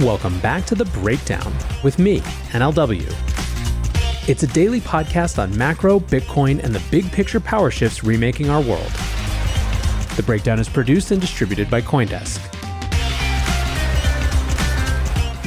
Welcome 0.00 0.38
back 0.40 0.66
to 0.66 0.74
The 0.74 0.84
Breakdown 0.84 1.50
with 1.82 1.98
me, 1.98 2.20
NLW. 2.50 4.28
It's 4.28 4.42
a 4.42 4.46
daily 4.48 4.78
podcast 4.78 5.42
on 5.42 5.56
macro, 5.56 6.00
Bitcoin, 6.00 6.62
and 6.62 6.74
the 6.74 6.82
big 6.90 7.10
picture 7.10 7.40
power 7.40 7.70
shifts 7.70 8.04
remaking 8.04 8.50
our 8.50 8.60
world. 8.60 8.92
The 10.16 10.22
Breakdown 10.26 10.60
is 10.60 10.68
produced 10.68 11.12
and 11.12 11.20
distributed 11.20 11.70
by 11.70 11.80
Coindesk. 11.80 12.40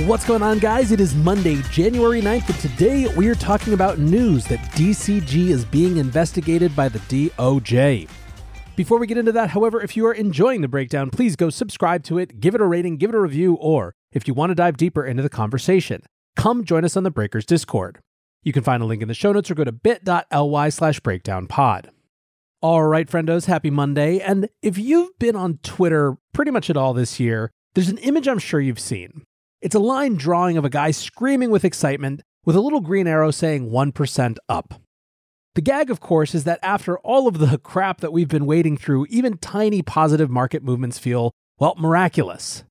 What's 0.08 0.26
going 0.26 0.42
on, 0.42 0.58
guys? 0.58 0.92
It 0.92 1.00
is 1.00 1.14
Monday, 1.14 1.62
January 1.70 2.20
9th, 2.20 2.50
and 2.50 2.58
today 2.58 3.08
we 3.16 3.28
are 3.28 3.36
talking 3.36 3.74
about 3.74 4.00
news 4.00 4.46
that 4.46 4.58
DCG 4.72 5.50
is 5.50 5.64
being 5.64 5.98
investigated 5.98 6.76
by 6.76 6.90
the 6.90 6.98
DOJ. 7.02 8.10
Before 8.76 8.98
we 8.98 9.06
get 9.06 9.20
into 9.20 9.34
that, 9.34 9.52
however, 9.52 9.80
if 9.80 9.96
you 9.96 10.08
are 10.08 10.14
enjoying 10.14 10.62
the 10.62 10.68
breakdown, 10.68 11.12
please 11.12 11.36
go 11.36 11.52
subscribe 11.52 12.02
to 12.06 12.18
it, 12.18 12.40
give 12.40 12.56
it 12.56 12.62
a 12.62 12.66
rating, 12.66 12.98
give 12.98 13.12
it 13.12 13.16
a 13.16 13.20
review, 13.20 13.54
or 13.54 13.94
if 14.12 14.28
you 14.28 14.34
want 14.34 14.50
to 14.52 14.56
dive 14.56 14.78
deeper 14.78 15.06
into 15.06 15.24
the 15.24 15.30
conversation, 15.30 16.04
come 16.36 16.64
join 16.64 16.86
us 16.86 16.98
on 16.98 17.04
the 17.04 17.12
Breakers 17.12 17.46
Discord. 17.46 18.00
You 18.44 18.54
can 18.54 18.64
find 18.64 18.82
a 18.82 18.86
link 18.86 19.02
in 19.02 19.08
the 19.08 19.14
show 19.14 19.32
notes 19.32 19.52
or 19.52 19.56
go 19.56 19.64
to 19.64 19.72
bit.ly 19.72 20.70
slash 20.70 21.00
breakdownpod. 21.02 21.90
All 22.62 22.84
right, 22.84 23.10
friendos, 23.10 23.46
happy 23.46 23.70
Monday. 23.70 24.20
And 24.20 24.50
if 24.62 24.78
you've 24.78 25.18
been 25.20 25.36
on 25.36 25.60
Twitter 25.64 26.18
pretty 26.34 26.52
much 26.52 26.70
at 26.70 26.78
all 26.78 26.94
this 26.94 27.20
year, 27.20 27.52
there's 27.74 27.90
an 27.90 27.98
image 28.00 28.28
I'm 28.28 28.40
sure 28.40 28.60
you've 28.60 28.80
seen. 28.80 29.24
It's 29.62 29.76
a 29.76 29.80
line 29.80 30.16
drawing 30.16 30.58
of 30.58 30.66
a 30.66 30.70
guy 30.70 30.92
screaming 30.92 31.52
with 31.52 31.66
excitement 31.66 32.22
with 32.46 32.56
a 32.56 32.62
little 32.62 32.82
green 32.82 33.08
arrow 33.08 33.32
saying 33.32 33.70
1% 33.70 34.38
up. 34.48 34.82
The 35.56 35.62
gag, 35.62 35.90
of 35.90 36.00
course, 36.00 36.34
is 36.34 36.46
that 36.46 36.60
after 36.62 36.98
all 37.00 37.28
of 37.28 37.40
the 37.40 37.58
crap 37.58 38.02
that 38.02 38.14
we've 38.14 38.28
been 38.28 38.46
wading 38.46 38.78
through, 38.78 39.08
even 39.10 39.38
tiny 39.38 39.82
positive 39.82 40.30
market 40.30 40.64
movements 40.64 41.00
feel, 41.00 41.32
well, 41.60 41.76
miraculous. 41.78 42.64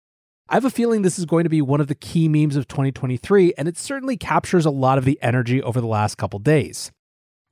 I 0.50 0.54
have 0.54 0.64
a 0.64 0.70
feeling 0.70 1.02
this 1.02 1.18
is 1.18 1.26
going 1.26 1.44
to 1.44 1.50
be 1.50 1.60
one 1.60 1.82
of 1.82 1.88
the 1.88 1.94
key 1.94 2.26
memes 2.26 2.56
of 2.56 2.66
2023, 2.68 3.52
and 3.58 3.68
it 3.68 3.76
certainly 3.76 4.16
captures 4.16 4.64
a 4.64 4.70
lot 4.70 4.96
of 4.96 5.04
the 5.04 5.18
energy 5.20 5.62
over 5.62 5.78
the 5.78 5.86
last 5.86 6.16
couple 6.16 6.38
days. 6.38 6.90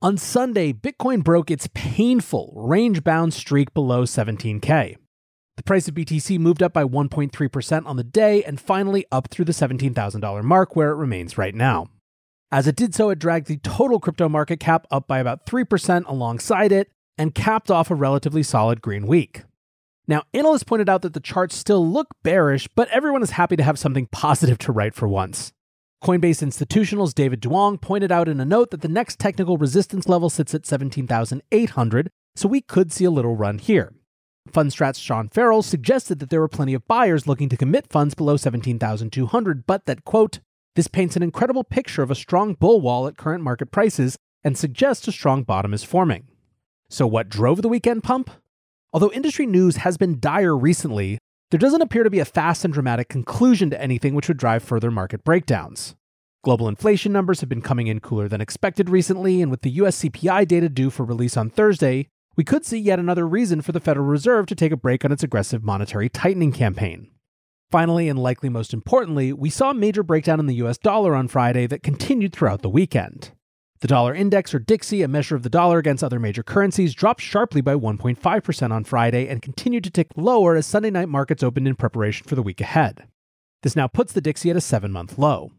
On 0.01 0.17
Sunday, 0.17 0.73
Bitcoin 0.73 1.23
broke 1.23 1.51
its 1.51 1.69
painful 1.75 2.53
range 2.55 3.03
bound 3.03 3.35
streak 3.35 3.71
below 3.75 4.03
17K. 4.03 4.97
The 5.57 5.63
price 5.63 5.87
of 5.87 5.93
BTC 5.93 6.39
moved 6.39 6.63
up 6.63 6.73
by 6.73 6.83
1.3% 6.83 7.85
on 7.85 7.97
the 7.97 8.03
day 8.03 8.43
and 8.43 8.59
finally 8.59 9.05
up 9.11 9.27
through 9.29 9.45
the 9.45 9.51
$17,000 9.51 10.43
mark 10.43 10.75
where 10.75 10.89
it 10.89 10.95
remains 10.95 11.37
right 11.37 11.53
now. 11.53 11.89
As 12.51 12.65
it 12.65 12.75
did 12.75 12.95
so, 12.95 13.11
it 13.11 13.19
dragged 13.19 13.45
the 13.45 13.57
total 13.57 13.99
crypto 13.99 14.27
market 14.27 14.59
cap 14.59 14.87
up 14.89 15.07
by 15.07 15.19
about 15.19 15.45
3% 15.45 16.05
alongside 16.07 16.71
it 16.71 16.89
and 17.15 17.35
capped 17.35 17.69
off 17.69 17.91
a 17.91 17.95
relatively 17.95 18.41
solid 18.41 18.81
green 18.81 19.05
week. 19.05 19.43
Now, 20.07 20.23
analysts 20.33 20.63
pointed 20.63 20.87
out 20.87 21.01
that 21.01 21.13
the 21.13 21.19
charts 21.19 21.55
still 21.55 21.85
look 21.85 22.07
bearish, 22.23 22.67
but 22.75 22.87
everyone 22.89 23.23
is 23.23 23.31
happy 23.31 23.57
to 23.57 23.63
have 23.63 23.77
something 23.77 24.07
positive 24.11 24.57
to 24.59 24.71
write 24.71 24.95
for 24.95 25.07
once. 25.07 25.51
Coinbase 26.03 26.41
Institutional's 26.41 27.13
David 27.13 27.41
Duong 27.41 27.81
pointed 27.81 28.11
out 28.11 28.29
in 28.29 28.39
a 28.39 28.45
note 28.45 28.71
that 28.71 28.81
the 28.81 28.87
next 28.87 29.19
technical 29.19 29.57
resistance 29.57 30.07
level 30.07 30.29
sits 30.29 30.53
at 30.53 30.65
17,800, 30.65 32.09
so 32.35 32.47
we 32.47 32.61
could 32.61 32.91
see 32.91 33.03
a 33.03 33.11
little 33.11 33.35
run 33.35 33.57
here. 33.57 33.93
Fundstrat's 34.51 34.99
Sean 34.99 35.27
Farrell 35.27 35.63
suggested 35.63 36.19
that 36.19 36.29
there 36.29 36.39
were 36.39 36.47
plenty 36.47 36.73
of 36.73 36.87
buyers 36.87 37.27
looking 37.27 37.49
to 37.49 37.57
commit 37.57 37.89
funds 37.89 38.13
below 38.13 38.37
17,200, 38.37 39.65
but 39.65 39.85
that, 39.87 40.05
quote, 40.05 40.39
this 40.75 40.87
paints 40.87 41.15
an 41.15 41.23
incredible 41.23 41.63
picture 41.63 42.03
of 42.03 42.11
a 42.11 42.15
strong 42.15 42.53
bull 42.53 42.79
wall 42.79 43.07
at 43.07 43.17
current 43.17 43.43
market 43.43 43.71
prices 43.71 44.15
and 44.43 44.57
suggests 44.57 45.07
a 45.07 45.11
strong 45.11 45.43
bottom 45.43 45.73
is 45.73 45.83
forming. 45.83 46.27
So, 46.89 47.07
what 47.07 47.27
drove 47.27 47.63
the 47.63 47.67
weekend 47.67 48.03
pump? 48.03 48.29
Although 48.93 49.11
industry 49.11 49.45
news 49.45 49.77
has 49.77 49.97
been 49.97 50.19
dire 50.19 50.57
recently, 50.57 51.19
there 51.51 51.59
doesn't 51.59 51.81
appear 51.81 52.03
to 52.03 52.09
be 52.09 52.19
a 52.19 52.25
fast 52.25 52.63
and 52.63 52.73
dramatic 52.73 53.09
conclusion 53.09 53.69
to 53.69 53.81
anything 53.81 54.15
which 54.15 54.27
would 54.27 54.37
drive 54.37 54.63
further 54.63 54.89
market 54.89 55.23
breakdowns. 55.23 55.95
Global 56.43 56.69
inflation 56.69 57.11
numbers 57.11 57.41
have 57.41 57.49
been 57.49 57.61
coming 57.61 57.87
in 57.87 57.99
cooler 57.99 58.29
than 58.29 58.39
expected 58.39 58.89
recently, 58.89 59.41
and 59.41 59.51
with 59.51 59.61
the 59.61 59.71
US 59.71 60.01
CPI 60.01 60.47
data 60.47 60.69
due 60.69 60.89
for 60.89 61.03
release 61.03 61.35
on 61.35 61.49
Thursday, 61.49 62.07
we 62.37 62.45
could 62.45 62.65
see 62.65 62.77
yet 62.77 62.99
another 62.99 63.27
reason 63.27 63.61
for 63.61 63.73
the 63.73 63.79
Federal 63.79 64.05
Reserve 64.05 64.45
to 64.45 64.55
take 64.55 64.71
a 64.71 64.77
break 64.77 65.03
on 65.03 65.11
its 65.11 65.23
aggressive 65.23 65.63
monetary 65.63 66.07
tightening 66.07 66.53
campaign. 66.53 67.11
Finally, 67.69 68.07
and 68.07 68.17
likely 68.19 68.47
most 68.47 68.73
importantly, 68.73 69.33
we 69.33 69.49
saw 69.49 69.71
a 69.71 69.73
major 69.73 70.03
breakdown 70.03 70.39
in 70.39 70.45
the 70.45 70.55
US 70.55 70.77
dollar 70.77 71.15
on 71.15 71.27
Friday 71.27 71.67
that 71.67 71.83
continued 71.83 72.31
throughout 72.31 72.61
the 72.61 72.69
weekend. 72.69 73.31
The 73.79 73.87
dollar 73.87 74.15
index, 74.15 74.55
or 74.55 74.59
DXY, 74.59 75.05
a 75.05 75.07
measure 75.07 75.35
of 75.35 75.43
the 75.43 75.49
dollar 75.49 75.77
against 75.77 76.03
other 76.03 76.19
major 76.19 76.41
currencies, 76.41 76.95
dropped 76.95 77.21
sharply 77.21 77.61
by 77.61 77.75
1.5% 77.75 78.71
on 78.71 78.83
Friday 78.83 79.27
and 79.27 79.41
continued 79.41 79.83
to 79.83 79.91
tick 79.91 80.07
lower 80.15 80.55
as 80.55 80.65
Sunday 80.65 80.89
night 80.89 81.09
markets 81.09 81.43
opened 81.43 81.67
in 81.67 81.75
preparation 81.75 82.25
for 82.25 82.33
the 82.33 82.41
week 82.41 82.59
ahead. 82.59 83.07
This 83.61 83.75
now 83.75 83.87
puts 83.87 84.13
the 84.13 84.21
DXY 84.21 84.51
at 84.51 84.55
a 84.55 84.61
seven 84.61 84.91
month 84.91 85.19
low. 85.19 85.51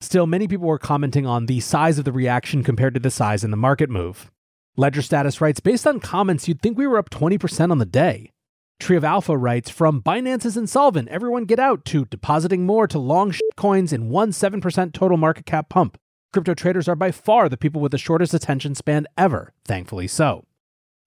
Still, 0.00 0.26
many 0.26 0.48
people 0.48 0.66
were 0.66 0.78
commenting 0.78 1.26
on 1.26 1.44
the 1.44 1.60
size 1.60 1.98
of 1.98 2.06
the 2.06 2.12
reaction 2.12 2.62
compared 2.62 2.94
to 2.94 3.00
the 3.00 3.10
size 3.10 3.44
in 3.44 3.50
the 3.50 3.56
market 3.56 3.90
move. 3.90 4.30
Ledger 4.78 5.02
Status 5.02 5.40
writes, 5.40 5.60
based 5.60 5.86
on 5.86 6.00
comments, 6.00 6.48
you'd 6.48 6.62
think 6.62 6.78
we 6.78 6.86
were 6.86 6.98
up 6.98 7.10
20% 7.10 7.70
on 7.70 7.78
the 7.78 7.84
day. 7.84 8.30
Tree 8.78 8.96
of 8.96 9.04
Alpha 9.04 9.36
writes, 9.36 9.68
from 9.68 10.00
Binance 10.00 10.46
is 10.46 10.56
insolvent, 10.56 11.08
everyone 11.08 11.46
get 11.46 11.58
out, 11.58 11.84
to 11.86 12.04
depositing 12.04 12.64
more 12.64 12.86
to 12.86 12.98
long 12.98 13.34
coins 13.56 13.92
in 13.92 14.08
one 14.08 14.30
7% 14.30 14.92
total 14.92 15.16
market 15.16 15.44
cap 15.44 15.68
pump. 15.68 15.98
Crypto 16.32 16.52
traders 16.52 16.88
are 16.88 16.96
by 16.96 17.10
far 17.10 17.48
the 17.48 17.56
people 17.56 17.80
with 17.80 17.92
the 17.92 17.98
shortest 17.98 18.34
attention 18.34 18.74
span 18.74 19.06
ever, 19.16 19.54
thankfully 19.64 20.06
so. 20.06 20.44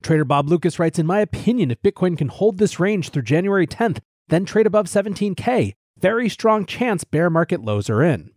Trader 0.01 0.25
Bob 0.25 0.47
Loukas 0.47 0.79
writes, 0.79 0.97
in 0.97 1.05
my 1.05 1.19
opinion, 1.19 1.69
if 1.69 1.81
Bitcoin 1.83 2.17
can 2.17 2.29
hold 2.29 2.57
this 2.57 2.79
range 2.79 3.09
through 3.09 3.21
January 3.21 3.67
10th, 3.67 3.99
then 4.29 4.45
trade 4.45 4.65
above 4.65 4.87
17K, 4.87 5.75
very 5.99 6.27
strong 6.27 6.65
chance 6.65 7.03
bear 7.03 7.29
market 7.29 7.61
lows 7.61 7.87
are 7.87 8.01
in. 8.01 8.31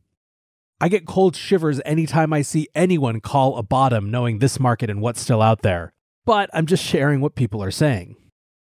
I 0.78 0.88
get 0.88 1.06
cold 1.06 1.34
shivers 1.36 1.80
anytime 1.86 2.34
I 2.34 2.42
see 2.42 2.68
anyone 2.74 3.20
call 3.20 3.56
a 3.56 3.62
bottom 3.62 4.10
knowing 4.10 4.38
this 4.38 4.60
market 4.60 4.90
and 4.90 5.00
what's 5.00 5.22
still 5.22 5.40
out 5.40 5.62
there. 5.62 5.94
But 6.26 6.50
I'm 6.52 6.66
just 6.66 6.84
sharing 6.84 7.22
what 7.22 7.34
people 7.34 7.62
are 7.62 7.70
saying. 7.70 8.16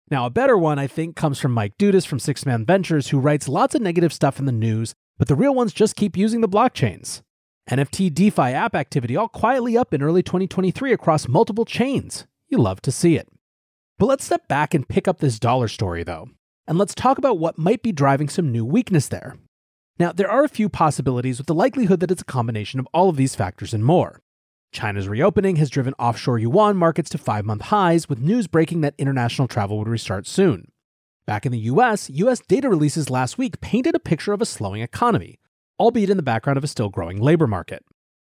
Now, 0.09 0.25
a 0.25 0.29
better 0.29 0.57
one, 0.57 0.79
I 0.79 0.87
think, 0.87 1.17
comes 1.17 1.39
from 1.39 1.51
Mike 1.51 1.77
Dudas 1.77 2.07
from 2.07 2.19
6th 2.19 2.45
Man 2.45 2.65
Ventures, 2.65 3.09
who 3.09 3.19
writes 3.19 3.49
lots 3.49 3.75
of 3.75 3.81
negative 3.81 4.13
stuff 4.13 4.39
in 4.39 4.45
the 4.45 4.53
news, 4.53 4.93
but 5.17 5.27
the 5.27 5.35
real 5.35 5.53
ones 5.53 5.73
just 5.73 5.97
keep 5.97 6.15
using 6.15 6.39
the 6.39 6.47
blockchains. 6.47 7.21
NFT 7.69 8.13
DeFi 8.13 8.53
app 8.53 8.75
activity 8.75 9.17
all 9.17 9.27
quietly 9.27 9.77
up 9.77 9.93
in 9.93 10.01
early 10.01 10.23
2023 10.23 10.93
across 10.93 11.27
multiple 11.27 11.65
chains. 11.65 12.25
You 12.47 12.59
love 12.59 12.81
to 12.83 12.93
see 12.93 13.17
it. 13.17 13.27
But 13.99 14.05
let's 14.05 14.23
step 14.23 14.47
back 14.47 14.73
and 14.73 14.87
pick 14.87 15.05
up 15.05 15.19
this 15.19 15.37
dollar 15.37 15.67
story, 15.67 16.03
though, 16.03 16.29
and 16.65 16.77
let's 16.77 16.95
talk 16.95 17.17
about 17.17 17.39
what 17.39 17.57
might 17.57 17.83
be 17.83 17.91
driving 17.91 18.29
some 18.29 18.53
new 18.53 18.63
weakness 18.63 19.09
there. 19.09 19.35
Now, 19.99 20.13
there 20.13 20.31
are 20.31 20.45
a 20.45 20.49
few 20.49 20.69
possibilities 20.69 21.39
with 21.39 21.47
the 21.47 21.53
likelihood 21.53 21.99
that 21.99 22.11
it's 22.11 22.21
a 22.21 22.25
combination 22.25 22.79
of 22.79 22.87
all 22.93 23.09
of 23.09 23.17
these 23.17 23.35
factors 23.35 23.73
and 23.73 23.83
more. 23.83 24.21
China's 24.71 25.09
reopening 25.09 25.57
has 25.57 25.69
driven 25.69 25.93
offshore 25.99 26.39
yuan 26.39 26.77
markets 26.77 27.09
to 27.09 27.17
five 27.17 27.43
month 27.43 27.63
highs, 27.63 28.07
with 28.07 28.19
news 28.19 28.47
breaking 28.47 28.79
that 28.79 28.95
international 28.97 29.47
travel 29.47 29.77
would 29.77 29.89
restart 29.89 30.25
soon. 30.25 30.71
Back 31.25 31.45
in 31.45 31.51
the 31.51 31.59
US, 31.59 32.09
US 32.11 32.39
data 32.39 32.69
releases 32.69 33.09
last 33.09 33.37
week 33.37 33.59
painted 33.59 33.93
a 33.93 33.99
picture 33.99 34.31
of 34.31 34.41
a 34.41 34.45
slowing 34.45 34.81
economy, 34.81 35.39
albeit 35.79 36.09
in 36.09 36.17
the 36.17 36.23
background 36.23 36.57
of 36.57 36.63
a 36.63 36.67
still 36.67 36.89
growing 36.89 37.21
labor 37.21 37.47
market. 37.47 37.83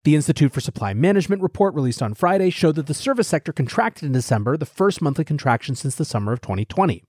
The 0.06 0.16
Institute 0.16 0.54
for 0.54 0.62
Supply 0.62 0.94
Management 0.94 1.42
report 1.42 1.76
released 1.76 2.02
on 2.02 2.14
Friday 2.14 2.50
showed 2.50 2.76
that 2.76 2.88
the 2.88 2.94
service 2.94 3.28
sector 3.28 3.52
contracted 3.52 4.06
in 4.06 4.14
December, 4.14 4.56
the 4.56 4.66
first 4.66 5.02
monthly 5.02 5.26
contraction 5.26 5.76
since 5.76 5.96
the 5.96 6.06
summer 6.06 6.32
of 6.32 6.42
2020. 6.42 7.04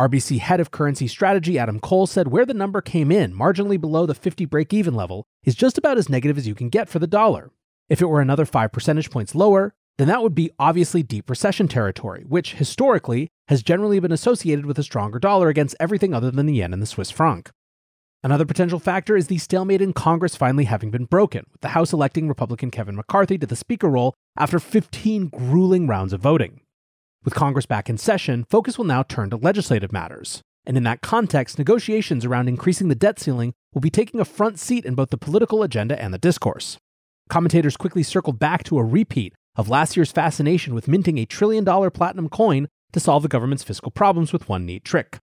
RBC 0.00 0.38
head 0.38 0.58
of 0.58 0.70
currency 0.70 1.06
strategy 1.06 1.58
Adam 1.58 1.78
Cole 1.78 2.06
said 2.06 2.28
where 2.28 2.46
the 2.46 2.54
number 2.54 2.80
came 2.80 3.12
in, 3.12 3.34
marginally 3.34 3.78
below 3.78 4.06
the 4.06 4.14
50 4.14 4.46
break 4.46 4.72
even 4.72 4.94
level, 4.94 5.26
is 5.44 5.54
just 5.54 5.76
about 5.76 5.98
as 5.98 6.08
negative 6.08 6.38
as 6.38 6.46
you 6.48 6.54
can 6.54 6.70
get 6.70 6.88
for 6.88 6.98
the 6.98 7.06
dollar. 7.06 7.50
If 7.90 8.00
it 8.00 8.06
were 8.06 8.22
another 8.22 8.46
5 8.46 8.72
percentage 8.72 9.10
points 9.10 9.34
lower, 9.34 9.74
then 9.98 10.08
that 10.08 10.22
would 10.22 10.34
be 10.34 10.50
obviously 10.58 11.02
deep 11.02 11.28
recession 11.28 11.68
territory, 11.68 12.24
which 12.26 12.54
historically 12.54 13.28
has 13.48 13.62
generally 13.62 14.00
been 14.00 14.12
associated 14.12 14.64
with 14.64 14.78
a 14.78 14.82
stronger 14.82 15.18
dollar 15.18 15.48
against 15.48 15.76
everything 15.78 16.14
other 16.14 16.30
than 16.30 16.46
the 16.46 16.54
yen 16.54 16.72
and 16.72 16.80
the 16.80 16.86
Swiss 16.86 17.10
franc. 17.10 17.50
Another 18.24 18.46
potential 18.46 18.78
factor 18.78 19.16
is 19.16 19.26
the 19.26 19.38
stalemate 19.38 19.82
in 19.82 19.92
Congress 19.92 20.36
finally 20.36 20.64
having 20.64 20.92
been 20.92 21.06
broken, 21.06 21.44
with 21.50 21.60
the 21.60 21.70
House 21.70 21.92
electing 21.92 22.28
Republican 22.28 22.70
Kevin 22.70 22.94
McCarthy 22.94 23.36
to 23.36 23.48
the 23.48 23.56
Speaker 23.56 23.88
role 23.88 24.14
after 24.36 24.60
15 24.60 25.26
grueling 25.26 25.88
rounds 25.88 26.12
of 26.12 26.20
voting. 26.20 26.60
With 27.24 27.34
Congress 27.34 27.66
back 27.66 27.90
in 27.90 27.98
session, 27.98 28.44
focus 28.48 28.78
will 28.78 28.84
now 28.84 29.02
turn 29.02 29.30
to 29.30 29.36
legislative 29.36 29.90
matters. 29.90 30.40
And 30.64 30.76
in 30.76 30.84
that 30.84 31.00
context, 31.00 31.58
negotiations 31.58 32.24
around 32.24 32.48
increasing 32.48 32.86
the 32.86 32.94
debt 32.94 33.18
ceiling 33.18 33.54
will 33.74 33.80
be 33.80 33.90
taking 33.90 34.20
a 34.20 34.24
front 34.24 34.60
seat 34.60 34.84
in 34.84 34.94
both 34.94 35.10
the 35.10 35.18
political 35.18 35.64
agenda 35.64 36.00
and 36.00 36.14
the 36.14 36.18
discourse. 36.18 36.78
Commentators 37.28 37.76
quickly 37.76 38.04
circled 38.04 38.38
back 38.38 38.62
to 38.64 38.78
a 38.78 38.84
repeat 38.84 39.34
of 39.56 39.68
last 39.68 39.96
year's 39.96 40.12
fascination 40.12 40.76
with 40.76 40.86
minting 40.86 41.18
a 41.18 41.26
trillion 41.26 41.64
dollar 41.64 41.90
platinum 41.90 42.28
coin 42.28 42.68
to 42.92 43.00
solve 43.00 43.24
the 43.24 43.28
government's 43.28 43.64
fiscal 43.64 43.90
problems 43.90 44.32
with 44.32 44.48
one 44.48 44.64
neat 44.64 44.84
trick. 44.84 45.18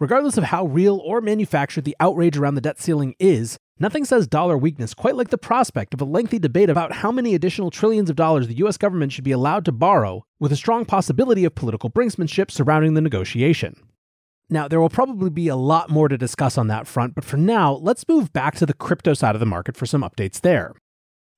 Regardless 0.00 0.38
of 0.38 0.44
how 0.44 0.64
real 0.64 0.96
or 1.04 1.20
manufactured 1.20 1.84
the 1.84 1.94
outrage 2.00 2.38
around 2.38 2.54
the 2.54 2.62
debt 2.62 2.80
ceiling 2.80 3.14
is, 3.18 3.58
nothing 3.78 4.06
says 4.06 4.26
dollar 4.26 4.56
weakness 4.56 4.94
quite 4.94 5.14
like 5.14 5.28
the 5.28 5.36
prospect 5.36 5.92
of 5.92 6.00
a 6.00 6.06
lengthy 6.06 6.38
debate 6.38 6.70
about 6.70 6.90
how 6.90 7.12
many 7.12 7.34
additional 7.34 7.70
trillions 7.70 8.08
of 8.08 8.16
dollars 8.16 8.48
the 8.48 8.56
US 8.64 8.78
government 8.78 9.12
should 9.12 9.24
be 9.24 9.30
allowed 9.30 9.66
to 9.66 9.72
borrow, 9.72 10.24
with 10.38 10.52
a 10.52 10.56
strong 10.56 10.86
possibility 10.86 11.44
of 11.44 11.54
political 11.54 11.90
brinksmanship 11.90 12.50
surrounding 12.50 12.94
the 12.94 13.02
negotiation. 13.02 13.76
Now, 14.48 14.68
there 14.68 14.80
will 14.80 14.88
probably 14.88 15.28
be 15.28 15.48
a 15.48 15.54
lot 15.54 15.90
more 15.90 16.08
to 16.08 16.16
discuss 16.16 16.56
on 16.56 16.68
that 16.68 16.86
front, 16.86 17.14
but 17.14 17.22
for 17.22 17.36
now, 17.36 17.74
let's 17.74 18.08
move 18.08 18.32
back 18.32 18.54
to 18.54 18.64
the 18.64 18.72
crypto 18.72 19.12
side 19.12 19.36
of 19.36 19.40
the 19.40 19.44
market 19.44 19.76
for 19.76 19.84
some 19.84 20.02
updates 20.02 20.40
there. 20.40 20.72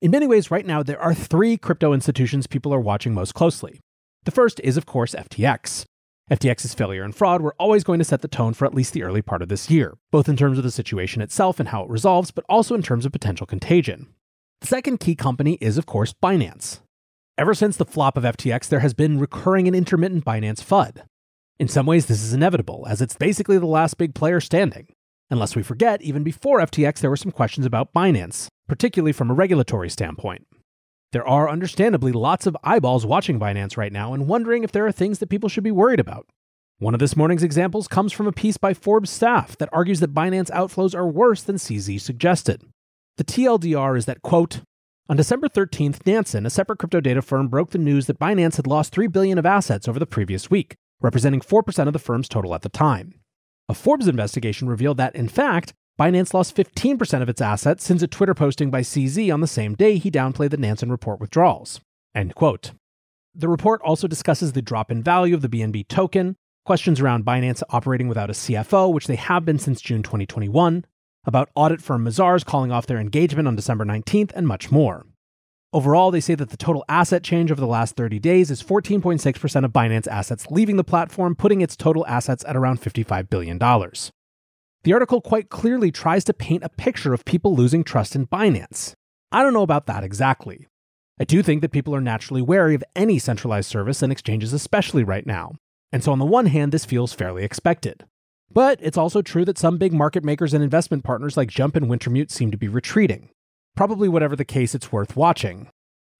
In 0.01 0.09
many 0.09 0.25
ways, 0.25 0.51
right 0.51 0.65
now, 0.65 0.81
there 0.81 1.01
are 1.01 1.13
three 1.13 1.57
crypto 1.57 1.91
institutions 1.91 2.47
people 2.47 2.73
are 2.73 2.79
watching 2.79 3.13
most 3.13 3.33
closely. 3.33 3.81
The 4.23 4.31
first 4.31 4.61
is, 4.61 4.77
of 4.77 4.85
course, 4.85 5.13
FTX. 5.15 5.83
FTX's 6.33 6.73
failure 6.73 7.03
and 7.03 7.15
fraud 7.15 7.43
were 7.43 7.53
always 7.59 7.83
going 7.83 7.99
to 7.99 8.05
set 8.05 8.23
the 8.23 8.27
tone 8.27 8.55
for 8.55 8.65
at 8.65 8.73
least 8.73 8.93
the 8.93 9.03
early 9.03 9.21
part 9.21 9.43
of 9.43 9.49
this 9.49 9.69
year, 9.69 9.99
both 10.11 10.27
in 10.27 10.35
terms 10.35 10.57
of 10.57 10.63
the 10.63 10.71
situation 10.71 11.21
itself 11.21 11.59
and 11.59 11.69
how 11.69 11.83
it 11.83 11.89
resolves, 11.91 12.31
but 12.31 12.43
also 12.49 12.73
in 12.73 12.81
terms 12.81 13.05
of 13.05 13.11
potential 13.11 13.45
contagion. 13.45 14.07
The 14.61 14.67
second 14.67 14.99
key 14.99 15.13
company 15.13 15.59
is, 15.61 15.77
of 15.77 15.85
course, 15.85 16.11
Binance. 16.11 16.79
Ever 17.37 17.53
since 17.53 17.77
the 17.77 17.85
flop 17.85 18.17
of 18.17 18.23
FTX, 18.23 18.67
there 18.67 18.79
has 18.79 18.95
been 18.95 19.19
recurring 19.19 19.67
and 19.67 19.75
intermittent 19.75 20.25
Binance 20.25 20.63
FUD. 20.63 21.03
In 21.59 21.67
some 21.67 21.85
ways, 21.85 22.07
this 22.07 22.23
is 22.23 22.33
inevitable, 22.33 22.87
as 22.89 22.99
it's 22.99 23.15
basically 23.15 23.59
the 23.59 23.67
last 23.67 23.99
big 23.99 24.15
player 24.15 24.39
standing. 24.39 24.87
Unless 25.29 25.55
we 25.55 25.61
forget, 25.61 26.01
even 26.01 26.23
before 26.23 26.59
FTX, 26.61 26.99
there 26.99 27.11
were 27.11 27.15
some 27.15 27.31
questions 27.31 27.67
about 27.67 27.93
Binance, 27.93 28.47
particularly 28.67 29.13
from 29.13 29.29
a 29.29 29.35
regulatory 29.35 29.89
standpoint. 29.89 30.47
There 31.13 31.27
are 31.27 31.47
understandably 31.47 32.11
lots 32.11 32.47
of 32.47 32.57
eyeballs 32.63 33.05
watching 33.05 33.39
Binance 33.39 33.77
right 33.77 33.93
now 33.93 34.15
and 34.15 34.27
wondering 34.27 34.63
if 34.63 34.71
there 34.71 34.87
are 34.87 34.91
things 34.91 35.19
that 35.19 35.29
people 35.29 35.47
should 35.47 35.63
be 35.63 35.69
worried 35.69 35.99
about. 35.99 36.27
One 36.79 36.95
of 36.95 36.99
this 36.99 37.15
morning's 37.15 37.43
examples 37.43 37.87
comes 37.87 38.11
from 38.11 38.25
a 38.25 38.31
piece 38.31 38.57
by 38.57 38.73
Forbes 38.73 39.11
staff 39.11 39.55
that 39.59 39.69
argues 39.71 39.99
that 39.99 40.15
Binance 40.15 40.49
outflows 40.49 40.95
are 40.95 41.07
worse 41.07 41.43
than 41.43 41.57
CZ 41.57 42.01
suggested. 42.01 42.63
The 43.17 43.23
TLDR 43.23 43.95
is 43.95 44.05
that, 44.07 44.23
quote, 44.23 44.61
on 45.07 45.15
December 45.15 45.47
13th, 45.47 46.03
Nansen, 46.07 46.47
a 46.47 46.49
separate 46.49 46.79
crypto 46.79 46.99
data 46.99 47.21
firm, 47.21 47.47
broke 47.47 47.69
the 47.69 47.77
news 47.77 48.07
that 48.07 48.17
Binance 48.17 48.55
had 48.55 48.65
lost 48.65 48.91
3 48.91 49.05
billion 49.05 49.37
of 49.37 49.45
assets 49.45 49.87
over 49.87 49.99
the 49.99 50.07
previous 50.07 50.49
week, 50.49 50.73
representing 50.99 51.41
4% 51.41 51.85
of 51.85 51.93
the 51.93 51.99
firm's 51.99 52.27
total 52.27 52.55
at 52.55 52.63
the 52.63 52.69
time. 52.69 53.13
A 53.69 53.75
Forbes 53.75 54.07
investigation 54.07 54.67
revealed 54.67 54.97
that, 54.97 55.15
in 55.15 55.29
fact, 55.29 55.73
Binance 55.99 56.33
lost 56.33 56.55
15% 56.55 57.21
of 57.21 57.29
its 57.29 57.39
assets 57.39 57.83
since 57.83 58.01
a 58.01 58.07
Twitter 58.07 58.33
posting 58.33 58.71
by 58.71 58.81
CZ 58.81 59.31
on 59.31 59.41
the 59.41 59.47
same 59.47 59.75
day 59.75 59.97
he 59.97 60.09
downplayed 60.09 60.49
the 60.49 60.57
Nansen 60.57 60.89
report 60.89 61.19
withdrawals. 61.19 61.81
End 62.15 62.33
quote. 62.33 62.71
The 63.35 63.47
report 63.47 63.79
also 63.83 64.07
discusses 64.07 64.53
the 64.53 64.61
drop 64.63 64.89
in 64.89 65.03
value 65.03 65.35
of 65.35 65.43
the 65.43 65.49
BNB 65.49 65.87
token, 65.87 66.35
questions 66.65 66.99
around 66.99 67.25
Binance 67.25 67.61
operating 67.69 68.07
without 68.07 68.31
a 68.31 68.33
CFO, 68.33 68.91
which 68.91 69.05
they 69.05 69.15
have 69.15 69.45
been 69.45 69.59
since 69.59 69.81
June 69.81 70.01
2021, 70.01 70.83
about 71.25 71.49
audit 71.53 71.79
firm 71.79 72.03
Mazars 72.03 72.43
calling 72.43 72.71
off 72.71 72.87
their 72.87 72.99
engagement 72.99 73.47
on 73.47 73.55
December 73.55 73.85
19th, 73.85 74.31
and 74.33 74.47
much 74.47 74.71
more. 74.71 75.05
Overall, 75.73 76.09
they 76.09 76.21
say 76.21 76.33
that 76.33 76.49
the 76.49 76.57
total 76.57 76.83
asset 76.89 77.23
change 77.23 77.51
over 77.51 77.61
the 77.61 77.67
last 77.67 77.95
30 77.95 78.17
days 78.17 78.49
is 78.49 78.63
14.6% 78.63 79.65
of 79.65 79.71
Binance 79.71 80.07
assets 80.07 80.47
leaving 80.49 80.77
the 80.77 80.83
platform, 80.83 81.35
putting 81.35 81.61
its 81.61 81.75
total 81.75 82.03
assets 82.07 82.43
at 82.47 82.55
around 82.55 82.81
$55 82.81 83.29
billion. 83.29 83.59
The 84.83 84.91
article 84.91 85.21
quite 85.21 85.49
clearly 85.49 85.91
tries 85.91 86.25
to 86.25 86.33
paint 86.33 86.63
a 86.63 86.69
picture 86.69 87.13
of 87.13 87.23
people 87.23 87.55
losing 87.55 87.85
trust 87.85 88.17
in 88.17 88.27
Binance. 88.27 88.95
I 89.31 89.41
don't 89.41 89.53
know 89.53 89.63
about 89.63 89.85
that 89.85 90.03
exactly. 90.03 90.67
I 91.17 91.23
do 91.23 91.41
think 91.41 91.61
that 91.61 91.71
people 91.71 91.95
are 91.95 92.01
naturally 92.01 92.41
wary 92.41 92.75
of 92.75 92.83
any 92.93 93.17
centralized 93.17 93.69
service 93.69 94.01
and 94.01 94.11
exchanges, 94.11 94.51
especially 94.51 95.05
right 95.05 95.25
now. 95.25 95.53
And 95.93 96.03
so, 96.03 96.11
on 96.11 96.19
the 96.19 96.25
one 96.25 96.47
hand, 96.47 96.73
this 96.73 96.83
feels 96.83 97.13
fairly 97.13 97.45
expected. 97.45 98.03
But 98.51 98.77
it's 98.81 98.97
also 98.97 99.21
true 99.21 99.45
that 99.45 99.57
some 99.57 99.77
big 99.77 99.93
market 99.93 100.23
makers 100.23 100.53
and 100.53 100.61
investment 100.61 101.05
partners 101.05 101.37
like 101.37 101.49
Jump 101.49 101.77
and 101.77 101.85
Wintermute 101.85 102.29
seem 102.29 102.51
to 102.51 102.57
be 102.57 102.67
retreating. 102.67 103.29
Probably 103.77 104.09
whatever 104.09 104.35
the 104.35 104.43
case, 104.43 104.75
it's 104.75 104.91
worth 104.91 105.15
watching. 105.15 105.69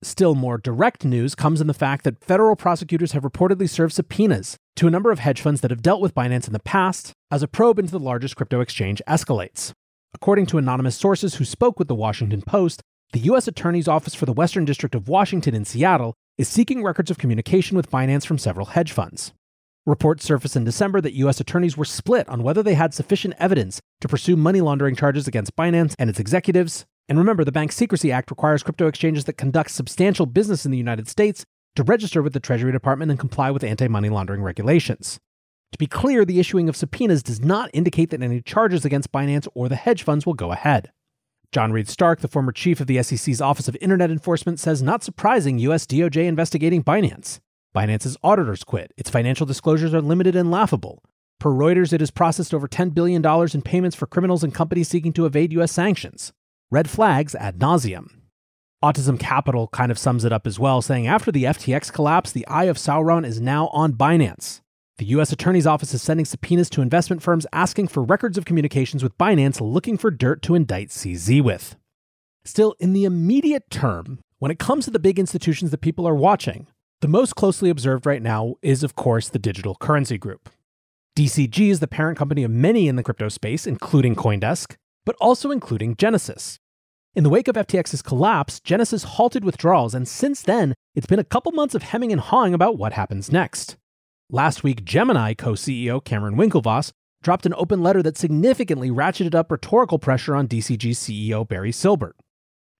Still 0.03 0.35
more 0.35 0.57
direct 0.57 1.05
news 1.05 1.33
comes 1.33 1.61
in 1.61 1.67
the 1.67 1.73
fact 1.73 2.03
that 2.03 2.21
federal 2.21 2.57
prosecutors 2.57 3.13
have 3.13 3.23
reportedly 3.23 3.69
served 3.69 3.93
subpoenas 3.93 4.57
to 4.75 4.85
a 4.85 4.91
number 4.91 5.11
of 5.11 5.19
hedge 5.19 5.39
funds 5.39 5.61
that 5.61 5.71
have 5.71 5.81
dealt 5.81 6.01
with 6.01 6.13
Binance 6.13 6.45
in 6.45 6.51
the 6.51 6.59
past 6.59 7.13
as 7.31 7.41
a 7.41 7.47
probe 7.47 7.79
into 7.79 7.91
the 7.91 7.99
largest 7.99 8.35
crypto 8.35 8.59
exchange 8.59 9.01
escalates. 9.07 9.71
According 10.13 10.47
to 10.47 10.57
anonymous 10.57 10.97
sources 10.97 11.35
who 11.35 11.45
spoke 11.45 11.79
with 11.79 11.87
the 11.87 11.95
Washington 11.95 12.41
Post, 12.41 12.81
the 13.13 13.21
U.S. 13.21 13.47
Attorney's 13.47 13.87
Office 13.87 14.13
for 14.13 14.25
the 14.25 14.33
Western 14.33 14.65
District 14.65 14.93
of 14.93 15.07
Washington 15.07 15.55
in 15.55 15.63
Seattle 15.63 16.15
is 16.37 16.49
seeking 16.49 16.83
records 16.83 17.09
of 17.09 17.17
communication 17.17 17.77
with 17.77 17.89
Binance 17.89 18.25
from 18.25 18.37
several 18.37 18.67
hedge 18.67 18.91
funds. 18.91 19.31
Reports 19.85 20.25
surfaced 20.25 20.55
in 20.55 20.65
December 20.65 20.99
that 20.99 21.13
U.S. 21.13 21.39
attorneys 21.39 21.77
were 21.77 21.85
split 21.85 22.27
on 22.27 22.43
whether 22.43 22.61
they 22.61 22.73
had 22.73 22.93
sufficient 22.93 23.35
evidence 23.37 23.79
to 24.01 24.07
pursue 24.09 24.35
money 24.35 24.59
laundering 24.59 24.95
charges 24.95 25.27
against 25.27 25.55
Binance 25.55 25.95
and 25.97 26.09
its 26.09 26.19
executives. 26.19 26.85
And 27.09 27.17
remember, 27.17 27.43
the 27.43 27.51
Bank 27.51 27.71
Secrecy 27.71 28.11
Act 28.11 28.31
requires 28.31 28.63
crypto 28.63 28.87
exchanges 28.87 29.25
that 29.25 29.33
conduct 29.33 29.71
substantial 29.71 30.25
business 30.25 30.65
in 30.65 30.71
the 30.71 30.77
United 30.77 31.07
States 31.07 31.45
to 31.75 31.83
register 31.83 32.21
with 32.21 32.33
the 32.33 32.39
Treasury 32.39 32.71
Department 32.71 33.11
and 33.11 33.19
comply 33.19 33.51
with 33.51 33.63
anti 33.63 33.87
money 33.87 34.09
laundering 34.09 34.41
regulations. 34.41 35.19
To 35.73 35.77
be 35.77 35.87
clear, 35.87 36.23
the 36.23 36.39
issuing 36.39 36.69
of 36.69 36.75
subpoenas 36.75 37.23
does 37.23 37.41
not 37.41 37.71
indicate 37.73 38.11
that 38.11 38.21
any 38.21 38.41
charges 38.41 38.85
against 38.85 39.11
Binance 39.11 39.47
or 39.55 39.67
the 39.67 39.75
hedge 39.75 40.03
funds 40.03 40.25
will 40.25 40.35
go 40.35 40.51
ahead. 40.51 40.91
John 41.51 41.71
Reed 41.71 41.89
Stark, 41.89 42.21
the 42.21 42.27
former 42.27 42.51
chief 42.51 42.79
of 42.79 42.87
the 42.87 43.01
SEC's 43.01 43.41
Office 43.41 43.67
of 43.67 43.77
Internet 43.81 44.11
Enforcement, 44.11 44.59
says 44.59 44.81
not 44.81 45.03
surprising 45.03 45.59
US 45.59 45.85
DOJ 45.85 46.25
investigating 46.25 46.83
Binance. 46.83 47.39
Binance's 47.75 48.17
auditors 48.23 48.63
quit. 48.63 48.91
Its 48.97 49.09
financial 49.09 49.45
disclosures 49.45 49.93
are 49.93 50.01
limited 50.01 50.35
and 50.35 50.51
laughable. 50.51 51.03
Per 51.39 51.49
Reuters, 51.49 51.91
it 51.91 52.01
has 52.01 52.11
processed 52.11 52.53
over 52.53 52.67
$10 52.67 52.93
billion 52.93 53.23
in 53.53 53.61
payments 53.61 53.95
for 53.95 54.05
criminals 54.05 54.43
and 54.43 54.53
companies 54.53 54.87
seeking 54.87 55.11
to 55.13 55.25
evade 55.25 55.51
US 55.53 55.71
sanctions. 55.71 56.33
Red 56.73 56.89
flags 56.89 57.35
ad 57.35 57.59
nauseum. 57.59 58.07
Autism 58.83 59.19
Capital 59.19 59.67
kind 59.67 59.91
of 59.91 59.99
sums 59.99 60.25
it 60.25 60.33
up 60.33 60.47
as 60.47 60.57
well, 60.57 60.81
saying 60.81 61.05
after 61.05 61.31
the 61.31 61.43
FTX 61.43 61.93
collapse, 61.93 62.31
the 62.31 62.47
eye 62.47 62.63
of 62.63 62.77
Sauron 62.77 63.23
is 63.23 63.39
now 63.39 63.67
on 63.67 63.93
Binance. 63.93 64.61
The 64.97 65.05
U.S. 65.05 65.31
Attorney's 65.31 65.67
Office 65.67 65.93
is 65.93 66.01
sending 66.01 66.25
subpoenas 66.25 66.71
to 66.71 66.81
investment 66.81 67.21
firms 67.21 67.45
asking 67.53 67.89
for 67.89 68.01
records 68.01 68.39
of 68.39 68.45
communications 68.45 69.03
with 69.03 69.15
Binance 69.19 69.61
looking 69.61 69.99
for 69.99 70.09
dirt 70.09 70.41
to 70.41 70.55
indict 70.55 70.89
CZ 70.89 71.43
with. 71.43 71.75
Still, 72.43 72.73
in 72.79 72.93
the 72.93 73.05
immediate 73.05 73.69
term, 73.69 74.17
when 74.39 74.49
it 74.49 74.57
comes 74.57 74.85
to 74.85 74.91
the 74.91 74.97
big 74.97 75.19
institutions 75.19 75.69
that 75.69 75.81
people 75.81 76.07
are 76.07 76.15
watching, 76.15 76.65
the 77.01 77.07
most 77.07 77.35
closely 77.35 77.69
observed 77.69 78.07
right 78.07 78.23
now 78.23 78.55
is, 78.63 78.81
of 78.81 78.95
course, 78.95 79.29
the 79.29 79.37
Digital 79.37 79.75
Currency 79.75 80.17
Group. 80.17 80.49
DCG 81.15 81.69
is 81.69 81.81
the 81.81 81.87
parent 81.87 82.17
company 82.17 82.43
of 82.43 82.49
many 82.49 82.87
in 82.87 82.95
the 82.95 83.03
crypto 83.03 83.29
space, 83.29 83.67
including 83.67 84.15
Coindesk, 84.15 84.75
but 85.05 85.15
also 85.19 85.51
including 85.51 85.95
Genesis, 85.95 86.59
in 87.15 87.23
the 87.23 87.29
wake 87.29 87.47
of 87.47 87.55
FTX's 87.55 88.01
collapse, 88.01 88.59
Genesis 88.59 89.03
halted 89.03 89.45
withdrawals, 89.45 89.93
and 89.93 90.07
since 90.07 90.41
then, 90.41 90.73
it's 90.95 91.05
been 91.05 91.19
a 91.19 91.23
couple 91.23 91.51
months 91.51 91.75
of 91.75 91.83
hemming 91.83 92.11
and 92.11 92.19
hawing 92.19 92.55
about 92.55 92.77
what 92.77 92.93
happens 92.93 93.31
next. 93.31 93.77
Last 94.31 94.63
week, 94.63 94.83
Gemini 94.83 95.35
co 95.35 95.51
CEO 95.51 96.03
Cameron 96.03 96.35
Winklevoss 96.35 96.91
dropped 97.21 97.45
an 97.45 97.53
open 97.55 97.83
letter 97.83 98.01
that 98.01 98.17
significantly 98.17 98.89
ratcheted 98.89 99.35
up 99.35 99.51
rhetorical 99.51 99.99
pressure 99.99 100.35
on 100.35 100.47
DCG's 100.47 100.99
CEO 100.99 101.47
Barry 101.47 101.71
Silbert. 101.71 102.13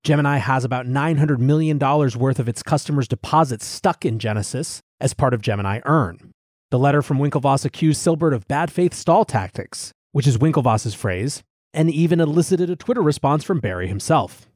Gemini 0.03 0.37
has 0.37 0.65
about 0.65 0.87
$900 0.87 1.37
million 1.37 1.77
worth 1.79 2.39
of 2.39 2.49
its 2.49 2.63
customers' 2.63 3.07
deposits 3.07 3.65
stuck 3.65 4.03
in 4.03 4.17
Genesis 4.19 4.81
as 4.99 5.13
part 5.13 5.33
of 5.33 5.41
Gemini 5.41 5.79
Earn. 5.85 6.31
The 6.71 6.79
letter 6.79 7.03
from 7.03 7.19
Winklevoss 7.19 7.65
accused 7.65 8.05
Silbert 8.05 8.33
of 8.33 8.47
bad 8.47 8.71
faith 8.71 8.95
stall 8.95 9.25
tactics, 9.25 9.91
which 10.11 10.25
is 10.25 10.39
Winklevoss's 10.39 10.95
phrase, 10.95 11.43
and 11.73 11.89
even 11.89 12.19
elicited 12.19 12.69
a 12.69 12.75
Twitter 12.75 13.01
response 13.01 13.43
from 13.43 13.59
Barry 13.59 13.87
himself. 13.87 14.47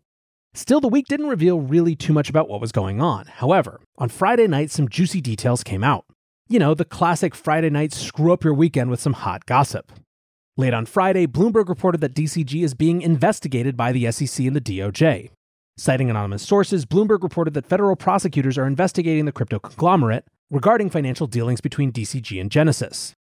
Still, 0.53 0.81
the 0.81 0.87
week 0.87 1.05
didn't 1.07 1.27
reveal 1.27 1.59
really 1.59 1.95
too 1.95 2.13
much 2.13 2.29
about 2.29 2.49
what 2.49 2.61
was 2.61 2.71
going 2.71 3.01
on. 3.01 3.25
However, 3.27 3.79
on 3.97 4.09
Friday 4.09 4.47
night, 4.47 4.71
some 4.71 4.89
juicy 4.89 5.21
details 5.21 5.63
came 5.63 5.83
out. 5.83 6.05
You 6.47 6.59
know, 6.59 6.73
the 6.73 6.85
classic 6.85 7.35
Friday 7.35 7.69
night 7.69 7.93
screw 7.93 8.31
up 8.31 8.43
your 8.43 8.53
weekend 8.53 8.89
with 8.89 9.01
some 9.01 9.13
hot 9.13 9.45
gossip. 9.45 9.91
Late 10.55 10.73
on 10.73 10.85
Friday, 10.87 11.27
Bloomberg 11.27 11.69
reported 11.69 12.01
that 12.01 12.15
DCG 12.15 12.63
is 12.63 12.73
being 12.73 13.01
investigated 13.01 13.77
by 13.77 13.91
the 13.91 14.11
SEC 14.11 14.45
and 14.45 14.55
the 14.55 14.61
DOJ. 14.61 15.29
Citing 15.77 16.09
anonymous 16.09 16.41
sources, 16.41 16.87
Bloomberg 16.87 17.21
reported 17.21 17.53
that 17.53 17.67
federal 17.67 17.95
prosecutors 17.95 18.57
are 18.57 18.65
investigating 18.65 19.25
the 19.25 19.31
crypto 19.31 19.59
conglomerate 19.59 20.25
regarding 20.49 20.89
financial 20.89 21.27
dealings 21.27 21.61
between 21.61 21.91
DCG 21.91 22.41
and 22.41 22.49
Genesis. 22.49 23.13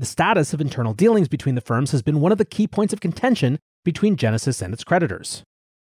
The 0.00 0.06
status 0.06 0.54
of 0.54 0.60
internal 0.60 0.94
dealings 0.94 1.26
between 1.26 1.56
the 1.56 1.60
firms 1.60 1.90
has 1.90 2.02
been 2.02 2.20
one 2.20 2.30
of 2.30 2.38
the 2.38 2.44
key 2.44 2.68
points 2.68 2.92
of 2.92 3.00
contention 3.00 3.58
between 3.84 4.14
Genesis 4.14 4.62
and 4.62 4.72
its 4.72 4.84
creditors. 4.84 5.42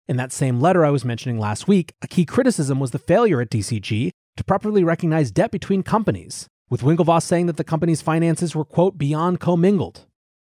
In 0.05 0.17
that 0.17 0.33
same 0.33 0.59
letter 0.59 0.83
I 0.83 0.89
was 0.89 1.05
mentioning 1.05 1.39
last 1.39 1.65
week, 1.65 1.93
a 2.01 2.09
key 2.09 2.25
criticism 2.25 2.77
was 2.77 2.91
the 2.91 2.99
failure 2.99 3.39
at 3.39 3.49
DCG 3.49 4.11
to 4.35 4.43
properly 4.43 4.83
recognize 4.83 5.31
debt 5.31 5.49
between 5.49 5.81
companies, 5.81 6.49
with 6.69 6.81
Winklevoss 6.81 7.23
saying 7.23 7.45
that 7.45 7.55
the 7.55 7.63
company's 7.63 8.01
finances 8.01 8.53
were, 8.53 8.65
quote, 8.65 8.97
beyond 8.97 9.39
commingled. 9.39 10.07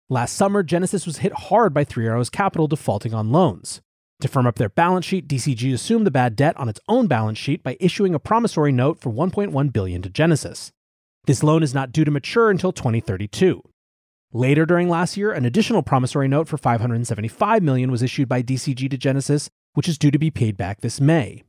Last 0.07 0.35
summer, 0.35 0.61
Genesis 0.61 1.07
was 1.07 1.17
hit 1.17 1.33
hard 1.33 1.73
by 1.73 1.83
Three 1.83 2.05
Arrows 2.05 2.29
Capital 2.29 2.67
defaulting 2.67 3.15
on 3.15 3.31
loans. 3.31 3.81
To 4.21 4.27
firm 4.27 4.45
up 4.45 4.57
their 4.57 4.69
balance 4.69 5.05
sheet, 5.05 5.27
DCG 5.27 5.73
assumed 5.73 6.05
the 6.05 6.11
bad 6.11 6.35
debt 6.35 6.55
on 6.57 6.69
its 6.69 6.79
own 6.87 7.07
balance 7.07 7.39
sheet 7.39 7.63
by 7.63 7.75
issuing 7.79 8.13
a 8.13 8.19
promissory 8.19 8.71
note 8.71 8.99
for 8.99 9.11
1.1 9.11 9.73
billion 9.73 10.03
to 10.03 10.09
Genesis. 10.09 10.71
This 11.27 11.43
loan 11.43 11.61
is 11.61 11.73
not 11.73 11.91
due 11.91 12.05
to 12.05 12.11
mature 12.11 12.49
until 12.49 12.71
2032. 12.71 13.61
Later 14.31 14.65
during 14.65 14.87
last 14.87 15.17
year, 15.17 15.33
an 15.33 15.43
additional 15.43 15.83
promissory 15.83 16.29
note 16.29 16.47
for 16.47 16.57
575 16.57 17.61
million 17.61 17.91
was 17.91 18.01
issued 18.01 18.29
by 18.29 18.41
DCG 18.41 18.89
to 18.89 18.97
Genesis, 18.97 19.49
which 19.73 19.89
is 19.89 19.97
due 19.97 20.09
to 20.09 20.17
be 20.17 20.31
paid 20.31 20.55
back 20.55 20.79
this 20.79 21.01
May. 21.01 21.43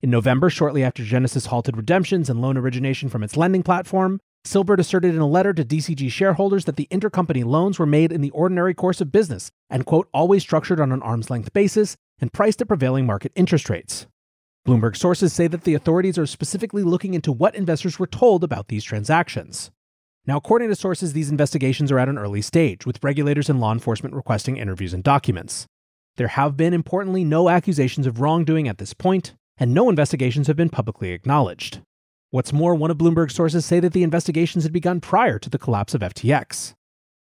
In 0.00 0.10
November, 0.10 0.50
shortly 0.50 0.84
after 0.84 1.02
Genesis 1.02 1.46
halted 1.46 1.76
redemptions 1.76 2.30
and 2.30 2.40
loan 2.40 2.56
origination 2.56 3.08
from 3.08 3.24
its 3.24 3.36
lending 3.36 3.64
platform, 3.64 4.20
Silbert 4.46 4.78
asserted 4.78 5.16
in 5.16 5.20
a 5.20 5.26
letter 5.26 5.52
to 5.52 5.64
DCG 5.64 6.12
shareholders 6.12 6.64
that 6.66 6.76
the 6.76 6.86
intercompany 6.92 7.44
loans 7.44 7.80
were 7.80 7.86
made 7.86 8.12
in 8.12 8.20
the 8.20 8.30
ordinary 8.30 8.72
course 8.72 9.00
of 9.00 9.10
business 9.10 9.50
and, 9.68 9.84
quote, 9.84 10.08
always 10.14 10.42
structured 10.42 10.78
on 10.78 10.92
an 10.92 11.02
arm's 11.02 11.28
length 11.28 11.52
basis 11.52 11.96
and 12.20 12.32
priced 12.32 12.62
at 12.62 12.68
prevailing 12.68 13.04
market 13.04 13.32
interest 13.34 13.68
rates. 13.68 14.06
Bloomberg 14.66 14.96
sources 14.96 15.34
say 15.34 15.46
that 15.46 15.64
the 15.64 15.74
authorities 15.74 16.16
are 16.16 16.24
specifically 16.24 16.82
looking 16.82 17.12
into 17.12 17.30
what 17.30 17.54
investors 17.54 17.98
were 17.98 18.06
told 18.06 18.42
about 18.42 18.68
these 18.68 18.82
transactions. 18.82 19.70
Now, 20.26 20.38
according 20.38 20.70
to 20.70 20.74
sources, 20.74 21.12
these 21.12 21.30
investigations 21.30 21.92
are 21.92 21.98
at 21.98 22.08
an 22.08 22.16
early 22.16 22.40
stage, 22.40 22.86
with 22.86 23.04
regulators 23.04 23.50
and 23.50 23.60
law 23.60 23.72
enforcement 23.72 24.14
requesting 24.14 24.56
interviews 24.56 24.94
and 24.94 25.04
documents. 25.04 25.66
There 26.16 26.28
have 26.28 26.56
been, 26.56 26.72
importantly, 26.72 27.24
no 27.24 27.50
accusations 27.50 28.06
of 28.06 28.20
wrongdoing 28.20 28.66
at 28.66 28.78
this 28.78 28.94
point, 28.94 29.34
and 29.58 29.74
no 29.74 29.90
investigations 29.90 30.46
have 30.46 30.56
been 30.56 30.70
publicly 30.70 31.10
acknowledged. 31.10 31.82
What's 32.30 32.54
more, 32.54 32.74
one 32.74 32.90
of 32.90 32.96
Bloomberg's 32.96 33.34
sources 33.34 33.66
say 33.66 33.80
that 33.80 33.92
the 33.92 34.02
investigations 34.02 34.64
had 34.64 34.72
begun 34.72 34.98
prior 34.98 35.38
to 35.40 35.50
the 35.50 35.58
collapse 35.58 35.92
of 35.92 36.00
FTX. 36.00 36.72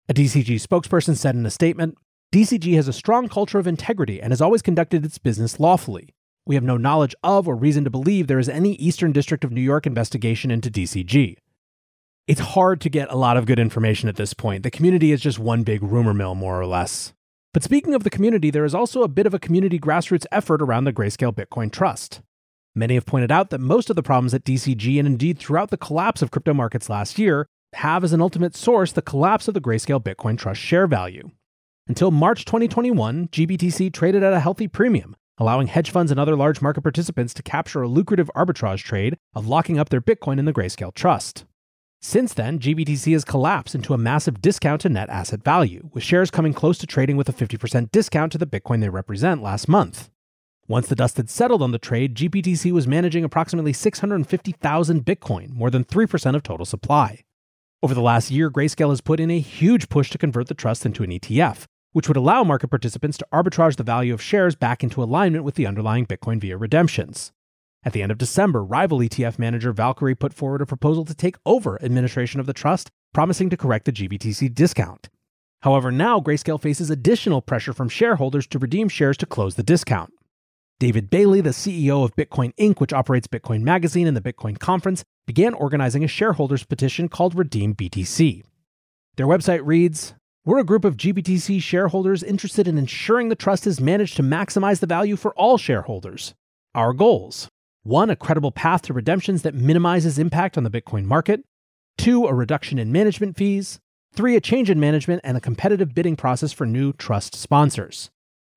A 0.08 0.14
DCG 0.14 0.66
spokesperson 0.66 1.18
said 1.18 1.36
in 1.36 1.46
a 1.46 1.52
statement 1.52 1.98
DCG 2.34 2.76
has 2.76 2.88
a 2.88 2.94
strong 2.94 3.28
culture 3.28 3.60
of 3.60 3.68
integrity 3.68 4.22
and 4.22 4.32
has 4.32 4.42
always 4.42 4.62
conducted 4.62 5.04
its 5.04 5.18
business 5.18 5.60
lawfully. 5.60 6.16
We 6.46 6.56
have 6.56 6.64
no 6.64 6.76
knowledge 6.76 7.16
of 7.24 7.48
or 7.48 7.56
reason 7.56 7.86
to 7.86 7.90
believe 7.90 8.28
there 8.28 8.40
is 8.40 8.50
any 8.50 8.74
Eastern 8.74 9.14
District 9.14 9.46
of 9.46 9.52
New 9.52 9.62
York 9.62 9.88
investigation 9.88 10.52
into 10.52 10.70
DCG. 10.70 11.38
It's 12.28 12.40
hard 12.40 12.82
to 12.82 12.90
get 12.90 13.12
a 13.12 13.16
lot 13.16 13.38
of 13.38 13.46
good 13.46 13.60
information 13.60 14.10
at 14.10 14.18
this 14.18 14.34
point. 14.34 14.64
The 14.64 14.72
community 14.72 15.12
is 15.12 15.22
just 15.22 15.40
one 15.40 15.64
big 15.64 15.82
rumor 15.82 16.14
mill, 16.14 16.36
more 16.36 16.60
or 16.60 16.66
less. 16.66 17.14
But 17.54 17.64
speaking 17.64 17.94
of 17.94 18.04
the 18.04 18.10
community, 18.10 18.50
there 18.50 18.66
is 18.66 18.76
also 18.76 19.04
a 19.04 19.08
bit 19.08 19.26
of 19.26 19.34
a 19.34 19.40
community 19.40 19.80
grassroots 19.80 20.26
effort 20.32 20.62
around 20.62 20.84
the 20.84 20.94
Grayscale 20.94 21.34
Bitcoin 21.34 21.72
Trust. 21.72 22.22
Many 22.76 22.96
have 22.96 23.06
pointed 23.06 23.32
out 23.32 23.50
that 23.52 23.62
most 23.62 23.90
of 23.90 23.96
the 23.96 24.04
problems 24.04 24.34
at 24.34 24.44
DCG 24.44 24.98
and 25.00 25.08
indeed 25.08 25.38
throughout 25.38 25.70
the 25.70 25.78
collapse 25.78 26.22
of 26.22 26.32
crypto 26.32 26.54
markets 26.54 26.90
last 26.90 27.20
year 27.20 27.46
have 27.74 28.04
as 28.04 28.14
an 28.14 28.22
ultimate 28.22 28.56
source 28.56 28.92
the 28.92 29.02
collapse 29.02 29.48
of 29.48 29.54
the 29.54 29.62
Grayscale 29.62 30.04
Bitcoin 30.04 30.38
Trust 30.38 30.60
share 30.60 30.88
value. 30.88 31.30
Until 31.88 32.12
March 32.12 32.46
2021, 32.46 33.28
GBTC 33.28 33.94
traded 33.94 34.24
at 34.24 34.34
a 34.34 34.40
healthy 34.40 34.68
premium, 34.68 35.16
allowing 35.44 35.68
hedge 35.68 35.92
funds 35.92 36.10
and 36.10 36.20
other 36.20 36.38
large 36.38 36.62
market 36.62 36.82
participants 36.82 37.34
to 37.34 37.44
capture 37.44 37.82
a 37.82 37.88
lucrative 37.88 38.32
arbitrage 38.34 38.82
trade 38.82 39.18
of 39.36 39.46
locking 39.46 39.78
up 39.78 39.90
their 39.90 40.00
Bitcoin 40.00 40.40
in 40.40 40.46
the 40.46 40.54
Grayscale 40.54 40.94
Trust. 40.94 41.44
Since 42.02 42.34
then, 42.34 42.60
GBTC 42.60 43.12
has 43.12 43.26
collapsed 43.26 43.76
into 43.76 43.94
a 43.94 43.98
massive 43.98 44.42
discount 44.42 44.82
to 44.82 44.90
net 44.90 45.10
asset 45.10 45.44
value, 45.44 45.90
with 45.94 46.02
shares 46.02 46.32
coming 46.32 46.54
close 46.54 46.78
to 46.78 46.88
trading 46.88 47.18
with 47.18 47.28
a 47.28 47.34
50% 47.34 47.92
discount 47.92 48.32
to 48.32 48.38
the 48.38 48.48
Bitcoin 48.48 48.80
they 48.80 48.88
represent 48.88 49.44
last 49.44 49.68
month. 49.68 50.10
Once 50.66 50.88
the 50.88 50.96
dust 50.96 51.18
had 51.18 51.30
settled 51.30 51.62
on 51.62 51.72
the 51.72 51.78
trade, 51.78 52.16
GBTC 52.16 52.72
was 52.72 52.88
managing 52.88 53.26
approximately 53.26 53.74
650,000 53.74 55.06
Bitcoin, 55.06 55.50
more 55.50 55.70
than 55.70 55.84
3% 55.84 56.36
of 56.36 56.44
total 56.44 56.66
supply. 56.66 57.20
Over 57.82 57.94
the 57.94 58.02
last 58.02 58.32
year, 58.32 58.50
Grayscale 58.50 58.92
has 58.92 59.02
put 59.02 59.20
in 59.20 59.30
a 59.30 59.42
huge 59.42 59.90
push 59.90 60.10
to 60.12 60.18
convert 60.18 60.48
the 60.48 60.54
trust 60.54 60.86
into 60.86 61.04
an 61.04 61.10
ETF, 61.10 61.66
which 61.94 62.08
would 62.08 62.18
allow 62.18 62.44
market 62.44 62.68
participants 62.68 63.18
to 63.18 63.28
arbitrage 63.32 63.78
the 63.78 63.84
value 63.84 64.14
of 64.14 64.22
shares 64.22 64.56
back 64.56 64.84
into 64.84 65.02
alignment 65.02 65.44
with 65.44 65.56
the 65.56 65.66
underlying 65.66 66.06
Bitcoin 66.06 66.42
via 66.42 66.58
redemptions. 66.58 67.32
At 67.86 67.94
the 67.94 68.02
end 68.02 68.12
of 68.12 68.18
December, 68.18 68.64
rival 68.64 69.00
ETF 69.00 69.40
manager 69.40 69.72
Valkyrie 69.72 70.16
put 70.16 70.34
forward 70.34 70.62
a 70.62 70.66
proposal 70.66 71.06
to 71.06 71.14
take 71.14 71.38
over 71.46 71.82
administration 71.84 72.40
of 72.40 72.46
the 72.46 72.54
trust, 72.54 72.90
promising 73.14 73.50
to 73.50 73.58
correct 73.58 73.86
the 73.86 73.92
GBTC 73.92 74.54
discount. 74.54 75.10
However, 75.62 75.92
now 75.92 76.20
Grayscale 76.20 76.62
faces 76.62 76.90
additional 76.90 77.42
pressure 77.42 77.74
from 77.74 77.90
shareholders 77.90 78.48
to 78.48 78.60
redeem 78.60 78.90
shares 78.90 79.18
to 79.18 79.26
close 79.26 79.56
the 79.56 79.64
discount. 79.64 80.14
David 80.80 81.10
Bailey, 81.10 81.40
the 81.40 81.52
CEO 81.52 82.04
of 82.04 82.16
Bitcoin 82.16 82.54
Inc., 82.56 82.80
which 82.80 82.92
operates 82.92 83.28
Bitcoin 83.28 83.62
Magazine 83.62 84.08
and 84.08 84.18
the 84.18 84.22
Bitcoin 84.22 84.60
Conference, 84.60 85.04
began 85.26 85.54
organizing 85.54 86.04
a 86.04 86.08
shareholders 86.08 86.66
petition 86.66 87.08
called 87.08 87.36
Redeem 87.36 87.76
BTC. 87.76 88.44
Their 89.16 89.28
website 89.28 89.62
reads 89.64 90.16
We're 90.46 90.60
a 90.60 90.66
group 90.66 90.84
of 90.84 90.98
GBTC 90.98 91.62
shareholders 91.62 92.22
interested 92.22 92.68
in 92.68 92.78
ensuring 92.78 93.30
the 93.30 93.36
trust 93.36 93.66
is 93.66 93.80
managed 93.80 94.18
to 94.18 94.24
maximize 94.24 94.82
the 94.82 94.86
value 94.88 95.16
for 95.16 95.34
all 95.36 95.58
shareholders. 95.58 96.34
Our 96.76 96.92
goals 96.92 97.48
1. 97.84 98.10
A 98.10 98.18
credible 98.18 98.52
path 98.52 98.82
to 98.82 98.94
redemptions 98.94 99.44
that 99.44 99.56
minimizes 99.56 100.20
impact 100.20 100.58
on 100.58 100.66
the 100.66 100.70
Bitcoin 100.70 101.06
market. 101.06 101.46
2. 101.98 102.26
A 102.26 102.34
reduction 102.34 102.78
in 102.78 102.92
management 102.92 103.38
fees. 103.38 103.80
3. 104.16 104.36
A 104.36 104.42
change 104.42 104.70
in 104.70 104.82
management 104.82 105.22
and 105.24 105.38
a 105.38 105.42
competitive 105.42 105.96
bidding 105.96 106.18
process 106.18 106.52
for 106.52 106.66
new 106.66 106.92
trust 106.92 107.36
sponsors. 107.36 108.10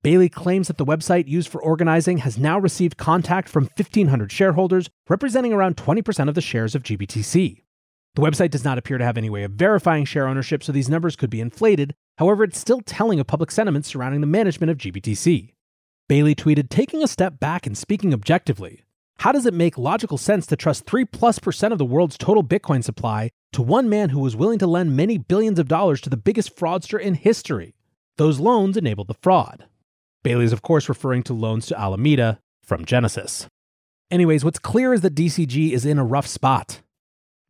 Bailey 0.02 0.28
claims 0.28 0.66
that 0.66 0.78
the 0.78 0.84
website 0.84 1.28
used 1.28 1.48
for 1.48 1.62
organizing 1.62 2.18
has 2.18 2.36
now 2.36 2.58
received 2.58 2.96
contact 2.96 3.48
from 3.48 3.70
1,500 3.76 4.32
shareholders, 4.32 4.90
representing 5.08 5.52
around 5.52 5.76
20% 5.76 6.28
of 6.28 6.34
the 6.34 6.40
shares 6.40 6.74
of 6.74 6.82
GBTC. 6.82 7.62
The 8.16 8.22
website 8.22 8.50
does 8.50 8.64
not 8.64 8.78
appear 8.78 8.96
to 8.96 9.04
have 9.04 9.18
any 9.18 9.28
way 9.28 9.42
of 9.42 9.52
verifying 9.52 10.06
share 10.06 10.26
ownership, 10.26 10.64
so 10.64 10.72
these 10.72 10.88
numbers 10.88 11.16
could 11.16 11.28
be 11.28 11.42
inflated. 11.42 11.94
However, 12.16 12.44
it's 12.44 12.58
still 12.58 12.80
telling 12.80 13.20
of 13.20 13.26
public 13.26 13.50
sentiment 13.50 13.84
surrounding 13.84 14.22
the 14.22 14.26
management 14.26 14.70
of 14.70 14.78
GBTC. 14.78 15.52
Bailey 16.08 16.34
tweeted, 16.34 16.70
taking 16.70 17.02
a 17.02 17.08
step 17.08 17.38
back 17.38 17.66
and 17.66 17.76
speaking 17.76 18.14
objectively, 18.14 18.84
how 19.18 19.32
does 19.32 19.44
it 19.44 19.52
make 19.52 19.76
logical 19.76 20.16
sense 20.16 20.46
to 20.46 20.56
trust 20.56 20.86
3 20.86 21.04
plus 21.04 21.38
percent 21.38 21.72
of 21.72 21.78
the 21.78 21.84
world's 21.84 22.16
total 22.16 22.42
Bitcoin 22.42 22.82
supply 22.82 23.28
to 23.52 23.60
one 23.60 23.86
man 23.86 24.08
who 24.08 24.20
was 24.20 24.34
willing 24.34 24.58
to 24.60 24.66
lend 24.66 24.96
many 24.96 25.18
billions 25.18 25.58
of 25.58 25.68
dollars 25.68 26.00
to 26.00 26.08
the 26.08 26.16
biggest 26.16 26.56
fraudster 26.56 26.98
in 26.98 27.16
history? 27.16 27.74
Those 28.16 28.40
loans 28.40 28.78
enabled 28.78 29.08
the 29.08 29.14
fraud. 29.20 29.66
Bailey 30.22 30.46
is, 30.46 30.54
of 30.54 30.62
course, 30.62 30.88
referring 30.88 31.22
to 31.24 31.34
loans 31.34 31.66
to 31.66 31.78
Alameda 31.78 32.40
from 32.64 32.86
Genesis. 32.86 33.46
Anyways, 34.10 34.42
what's 34.42 34.58
clear 34.58 34.94
is 34.94 35.02
that 35.02 35.14
DCG 35.14 35.72
is 35.72 35.84
in 35.84 35.98
a 35.98 36.04
rough 36.04 36.26
spot. 36.26 36.80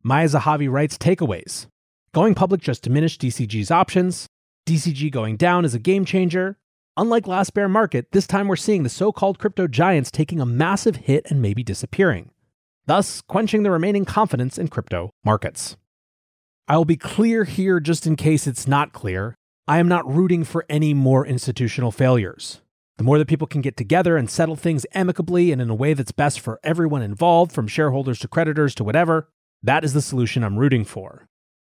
Maya 0.03 0.27
Zehavi 0.27 0.69
writes 0.69 0.97
takeaways. 0.97 1.67
Going 2.13 2.35
public 2.35 2.61
just 2.61 2.83
diminished 2.83 3.21
DCG's 3.21 3.71
options. 3.71 4.27
DCG 4.67 5.11
going 5.11 5.37
down 5.37 5.65
is 5.65 5.73
a 5.73 5.79
game 5.79 6.05
changer. 6.05 6.57
Unlike 6.95 7.27
last 7.27 7.53
bear 7.53 7.67
market, 7.67 8.11
this 8.11 8.27
time 8.27 8.47
we're 8.47 8.55
seeing 8.55 8.83
the 8.83 8.89
so 8.89 9.11
called 9.11 9.39
crypto 9.39 9.67
giants 9.67 10.09
taking 10.09 10.39
a 10.39 10.45
massive 10.45 10.97
hit 10.97 11.29
and 11.29 11.41
maybe 11.41 11.63
disappearing, 11.63 12.31
thus 12.85 13.21
quenching 13.21 13.63
the 13.63 13.71
remaining 13.71 14.05
confidence 14.05 14.57
in 14.57 14.67
crypto 14.67 15.11
markets. 15.23 15.77
I 16.67 16.77
will 16.77 16.85
be 16.85 16.97
clear 16.97 17.43
here 17.43 17.79
just 17.79 18.07
in 18.07 18.15
case 18.15 18.47
it's 18.47 18.67
not 18.67 18.93
clear. 18.93 19.35
I 19.67 19.79
am 19.79 19.87
not 19.87 20.11
rooting 20.11 20.43
for 20.43 20.65
any 20.69 20.93
more 20.93 21.25
institutional 21.25 21.91
failures. 21.91 22.61
The 22.97 23.03
more 23.03 23.19
that 23.19 23.27
people 23.27 23.47
can 23.47 23.61
get 23.61 23.77
together 23.77 24.17
and 24.17 24.29
settle 24.29 24.55
things 24.55 24.85
amicably 24.93 25.51
and 25.51 25.61
in 25.61 25.69
a 25.69 25.75
way 25.75 25.93
that's 25.93 26.11
best 26.11 26.39
for 26.39 26.59
everyone 26.63 27.03
involved, 27.03 27.51
from 27.51 27.67
shareholders 27.67 28.19
to 28.19 28.27
creditors 28.27 28.73
to 28.75 28.83
whatever, 28.83 29.29
that 29.63 29.83
is 29.83 29.93
the 29.93 30.01
solution 30.01 30.43
I'm 30.43 30.57
rooting 30.57 30.85
for. 30.85 31.27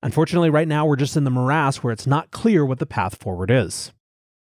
Unfortunately, 0.03 0.51
right 0.51 0.69
now 0.69 0.85
we're 0.85 0.97
just 0.97 1.17
in 1.17 1.25
the 1.25 1.31
morass 1.31 1.83
where 1.83 1.93
it's 1.93 2.07
not 2.07 2.31
clear 2.31 2.65
what 2.65 2.79
the 2.79 2.87
path 2.87 3.17
forward 3.17 3.51
is. 3.51 3.93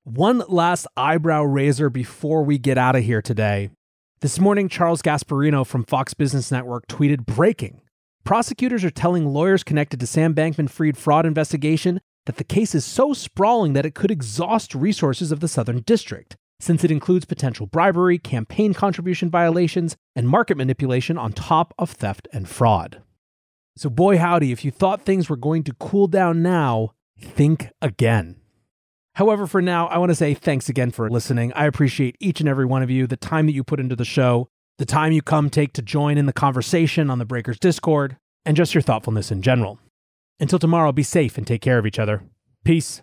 One 0.04 0.42
last 0.48 0.86
eyebrow 0.96 1.42
raiser 1.42 1.90
before 1.90 2.42
we 2.42 2.58
get 2.58 2.78
out 2.78 2.96
of 2.96 3.04
here 3.04 3.22
today. 3.22 3.70
This 4.20 4.40
morning, 4.40 4.68
Charles 4.68 5.02
Gasparino 5.02 5.66
from 5.66 5.84
Fox 5.84 6.14
Business 6.14 6.50
Network 6.50 6.86
tweeted 6.86 7.26
breaking. 7.26 7.82
Prosecutors 8.24 8.82
are 8.84 8.90
telling 8.90 9.26
lawyers 9.26 9.62
connected 9.62 10.00
to 10.00 10.06
Sam 10.06 10.34
Bankman 10.34 10.70
Fried 10.70 10.96
fraud 10.96 11.26
investigation 11.26 12.00
that 12.24 12.36
the 12.36 12.44
case 12.44 12.74
is 12.74 12.84
so 12.84 13.12
sprawling 13.12 13.72
that 13.74 13.86
it 13.86 13.94
could 13.94 14.10
exhaust 14.10 14.74
resources 14.74 15.30
of 15.30 15.40
the 15.40 15.48
Southern 15.48 15.80
District 15.80 16.36
since 16.58 16.82
it 16.82 16.90
includes 16.90 17.24
potential 17.24 17.66
bribery, 17.66 18.18
campaign 18.18 18.74
contribution 18.74 19.30
violations, 19.30 19.96
and 20.14 20.28
market 20.28 20.56
manipulation 20.56 21.18
on 21.18 21.32
top 21.32 21.74
of 21.78 21.90
theft 21.90 22.26
and 22.32 22.48
fraud. 22.48 23.02
So, 23.76 23.90
boy, 23.90 24.16
howdy, 24.16 24.52
if 24.52 24.64
you 24.64 24.70
thought 24.70 25.02
things 25.02 25.28
were 25.28 25.36
going 25.36 25.62
to 25.64 25.74
cool 25.74 26.06
down 26.06 26.42
now, 26.42 26.92
think 27.20 27.68
again. 27.82 28.36
However, 29.14 29.46
for 29.46 29.60
now, 29.60 29.86
I 29.88 29.98
want 29.98 30.10
to 30.10 30.14
say 30.14 30.34
thanks 30.34 30.68
again 30.68 30.90
for 30.90 31.10
listening. 31.10 31.52
I 31.54 31.66
appreciate 31.66 32.16
each 32.20 32.40
and 32.40 32.48
every 32.48 32.64
one 32.66 32.82
of 32.82 32.90
you, 32.90 33.06
the 33.06 33.16
time 33.16 33.46
that 33.46 33.52
you 33.52 33.64
put 33.64 33.80
into 33.80 33.96
the 33.96 34.04
show, 34.04 34.48
the 34.78 34.84
time 34.84 35.12
you 35.12 35.22
come 35.22 35.50
take 35.50 35.72
to 35.74 35.82
join 35.82 36.18
in 36.18 36.26
the 36.26 36.32
conversation 36.32 37.10
on 37.10 37.18
the 37.18 37.24
Breakers 37.24 37.58
Discord, 37.58 38.16
and 38.44 38.56
just 38.56 38.74
your 38.74 38.82
thoughtfulness 38.82 39.30
in 39.30 39.42
general. 39.42 39.78
Until 40.40 40.58
tomorrow, 40.58 40.92
be 40.92 41.02
safe 41.02 41.38
and 41.38 41.46
take 41.46 41.62
care 41.62 41.78
of 41.78 41.86
each 41.86 41.98
other. 41.98 42.22
Peace. 42.64 43.02